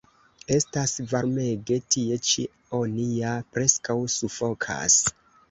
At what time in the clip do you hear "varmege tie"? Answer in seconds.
1.11-2.17